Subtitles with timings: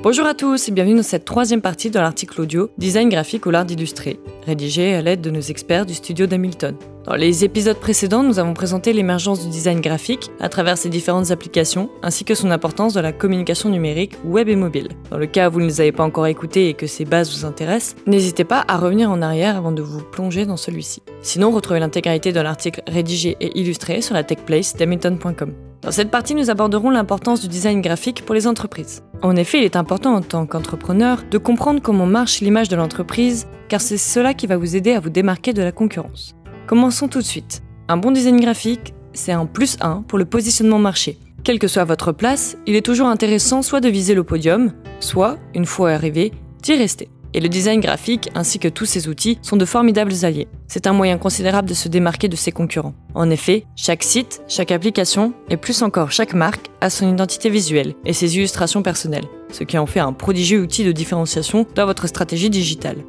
[0.00, 3.50] Bonjour à tous et bienvenue dans cette troisième partie de l'article audio Design graphique ou
[3.50, 6.76] l'art d'illustrer, rédigé à l'aide de nos experts du studio d'Hamilton.
[7.04, 11.32] Dans les épisodes précédents, nous avons présenté l'émergence du design graphique à travers ses différentes
[11.32, 14.90] applications, ainsi que son importance dans la communication numérique web et mobile.
[15.10, 17.36] Dans le cas où vous ne les avez pas encore écoutés et que ces bases
[17.36, 21.02] vous intéressent, n'hésitez pas à revenir en arrière avant de vous plonger dans celui-ci.
[21.22, 25.54] Sinon, retrouvez l'intégralité de l'article rédigé et illustré sur la techplace d'Hamilton.com.
[25.80, 29.02] Dans cette partie, nous aborderons l'importance du design graphique pour les entreprises.
[29.22, 33.46] En effet, il est important en tant qu'entrepreneur de comprendre comment marche l'image de l'entreprise,
[33.68, 36.34] car c'est cela qui va vous aider à vous démarquer de la concurrence.
[36.66, 37.62] Commençons tout de suite.
[37.88, 41.18] Un bon design graphique, c'est un plus 1 pour le positionnement marché.
[41.44, 45.38] Quelle que soit votre place, il est toujours intéressant soit de viser le podium, soit,
[45.54, 46.32] une fois arrivé,
[46.62, 47.08] d'y rester.
[47.34, 50.48] Et le design graphique ainsi que tous ces outils sont de formidables alliés.
[50.66, 52.94] C'est un moyen considérable de se démarquer de ses concurrents.
[53.14, 57.94] En effet, chaque site, chaque application et plus encore chaque marque a son identité visuelle
[58.04, 62.06] et ses illustrations personnelles, ce qui en fait un prodigieux outil de différenciation dans votre
[62.06, 63.04] stratégie digitale.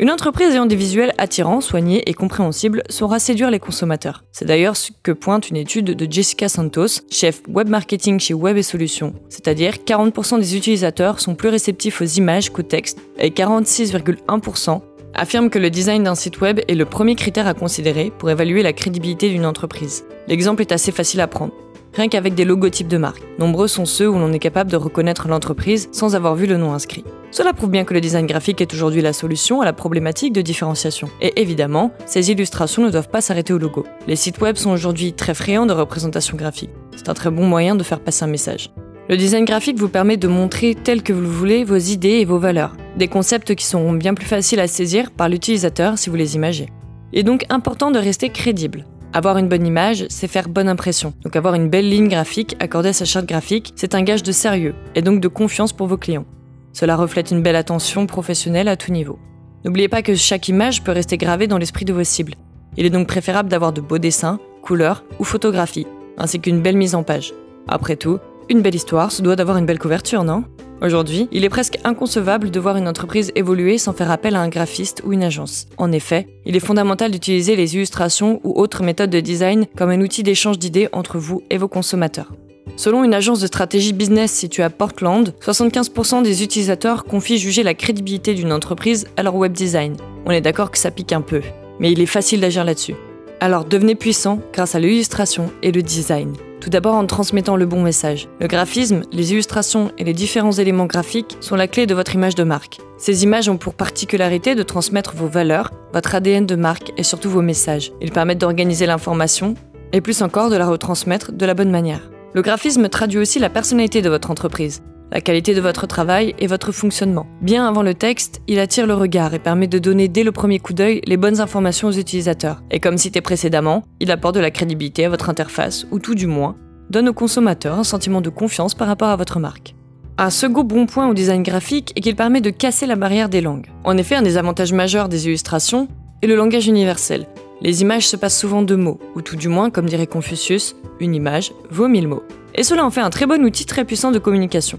[0.00, 4.24] Une entreprise ayant des visuels attirants, soignés et compréhensibles saura séduire les consommateurs.
[4.32, 8.56] C'est d'ailleurs ce que pointe une étude de Jessica Santos, chef web marketing chez Web
[8.56, 9.14] et Solutions.
[9.28, 14.80] C'est-à-dire 40% des utilisateurs sont plus réceptifs aux images qu'aux textes et 46,1%
[15.14, 18.64] affirment que le design d'un site web est le premier critère à considérer pour évaluer
[18.64, 20.04] la crédibilité d'une entreprise.
[20.26, 21.52] L'exemple est assez facile à prendre
[21.96, 23.22] rien qu'avec des logotypes de marque.
[23.38, 26.72] Nombreux sont ceux où l'on est capable de reconnaître l'entreprise sans avoir vu le nom
[26.72, 27.04] inscrit.
[27.30, 30.40] Cela prouve bien que le design graphique est aujourd'hui la solution à la problématique de
[30.42, 31.08] différenciation.
[31.20, 33.84] Et évidemment, ces illustrations ne doivent pas s'arrêter au logo.
[34.06, 36.70] Les sites web sont aujourd'hui très friands de représentation graphique.
[36.94, 38.70] C'est un très bon moyen de faire passer un message.
[39.08, 42.24] Le design graphique vous permet de montrer tel que vous le voulez vos idées et
[42.24, 42.76] vos valeurs.
[42.96, 46.68] Des concepts qui seront bien plus faciles à saisir par l'utilisateur si vous les imagez.
[47.12, 48.86] Il est donc important de rester crédible.
[49.16, 51.14] Avoir une bonne image, c'est faire bonne impression.
[51.22, 54.32] Donc avoir une belle ligne graphique accordée à sa charte graphique, c'est un gage de
[54.32, 56.24] sérieux et donc de confiance pour vos clients.
[56.72, 59.20] Cela reflète une belle attention professionnelle à tout niveau.
[59.64, 62.34] N'oubliez pas que chaque image peut rester gravée dans l'esprit de vos cibles.
[62.76, 65.86] Il est donc préférable d'avoir de beaux dessins, couleurs ou photographies,
[66.18, 67.34] ainsi qu'une belle mise en page.
[67.68, 68.18] Après tout,
[68.48, 70.44] une belle histoire se doit d'avoir une belle couverture, non?
[70.82, 74.48] Aujourd'hui, il est presque inconcevable de voir une entreprise évoluer sans faire appel à un
[74.48, 75.66] graphiste ou une agence.
[75.78, 80.00] En effet, il est fondamental d'utiliser les illustrations ou autres méthodes de design comme un
[80.00, 82.32] outil d'échange d'idées entre vous et vos consommateurs.
[82.76, 87.74] Selon une agence de stratégie business située à Portland, 75% des utilisateurs confient juger la
[87.74, 89.96] crédibilité d'une entreprise à leur web design.
[90.26, 91.40] On est d'accord que ça pique un peu,
[91.78, 92.94] mais il est facile d'agir là-dessus.
[93.40, 96.34] Alors devenez puissant grâce à l'illustration et le design.
[96.64, 98.26] Tout d'abord en transmettant le bon message.
[98.40, 102.36] Le graphisme, les illustrations et les différents éléments graphiques sont la clé de votre image
[102.36, 102.78] de marque.
[102.96, 107.28] Ces images ont pour particularité de transmettre vos valeurs, votre ADN de marque et surtout
[107.28, 107.92] vos messages.
[108.00, 109.56] Ils permettent d'organiser l'information
[109.92, 112.08] et plus encore de la retransmettre de la bonne manière.
[112.32, 114.80] Le graphisme traduit aussi la personnalité de votre entreprise
[115.14, 117.26] la qualité de votre travail et votre fonctionnement.
[117.40, 120.58] Bien avant le texte, il attire le regard et permet de donner dès le premier
[120.58, 122.62] coup d'œil les bonnes informations aux utilisateurs.
[122.72, 126.26] Et comme cité précédemment, il apporte de la crédibilité à votre interface, ou tout du
[126.26, 126.56] moins,
[126.90, 129.76] donne aux consommateurs un sentiment de confiance par rapport à votre marque.
[130.18, 133.40] Un second bon point au design graphique est qu'il permet de casser la barrière des
[133.40, 133.66] langues.
[133.84, 135.86] En effet, un des avantages majeurs des illustrations
[136.22, 137.26] est le langage universel.
[137.60, 141.14] Les images se passent souvent de mots, ou tout du moins, comme dirait Confucius, une
[141.14, 142.24] image vaut mille mots.
[142.56, 144.78] Et cela en fait un très bon outil très puissant de communication.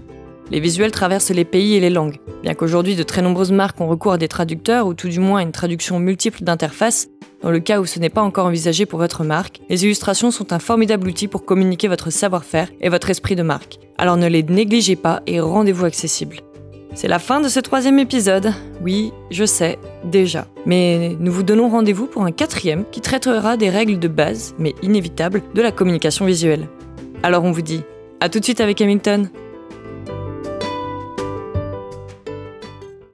[0.50, 2.18] Les visuels traversent les pays et les langues.
[2.42, 5.40] Bien qu'aujourd'hui de très nombreuses marques ont recours à des traducteurs ou tout du moins
[5.40, 7.08] à une traduction multiple d'interfaces,
[7.42, 10.52] dans le cas où ce n'est pas encore envisagé pour votre marque, les illustrations sont
[10.52, 13.78] un formidable outil pour communiquer votre savoir-faire et votre esprit de marque.
[13.98, 16.40] Alors ne les négligez pas et rendez-vous accessibles.
[16.94, 18.54] C'est la fin de ce troisième épisode.
[18.82, 20.46] Oui, je sais, déjà.
[20.64, 24.74] Mais nous vous donnons rendez-vous pour un quatrième qui traitera des règles de base, mais
[24.82, 26.68] inévitables, de la communication visuelle.
[27.22, 27.82] Alors on vous dit
[28.20, 29.28] à tout de suite avec Hamilton